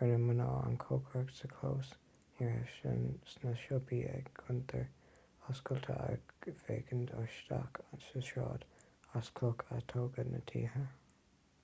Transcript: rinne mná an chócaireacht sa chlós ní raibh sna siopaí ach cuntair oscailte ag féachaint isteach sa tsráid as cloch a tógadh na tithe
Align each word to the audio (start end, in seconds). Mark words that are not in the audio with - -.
rinne 0.00 0.16
mná 0.22 0.46
an 0.60 0.72
chócaireacht 0.84 1.36
sa 1.40 1.50
chlós 1.58 1.90
ní 2.38 2.48
raibh 2.70 3.28
sna 3.34 3.52
siopaí 3.60 3.98
ach 4.16 4.32
cuntair 4.40 4.88
oscailte 5.52 5.94
ag 6.06 6.50
féachaint 6.64 7.12
isteach 7.26 7.78
sa 8.08 8.24
tsráid 8.30 8.66
as 9.22 9.30
cloch 9.38 9.62
a 9.78 9.78
tógadh 9.94 10.32
na 10.34 10.42
tithe 10.54 10.84